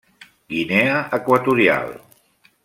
[0.53, 1.93] Guinea Equatorial.